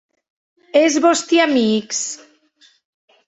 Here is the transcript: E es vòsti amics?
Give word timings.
E 0.79 0.81
es 0.85 0.95
vòsti 1.03 1.41
amics? 1.45 1.99